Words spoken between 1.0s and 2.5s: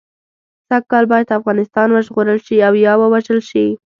باید افغانستان وژغورل